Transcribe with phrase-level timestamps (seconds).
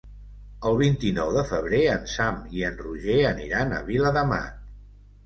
[0.69, 4.57] El vint-i-nou de febrer en Sam i en Roger aniran a Viladamat.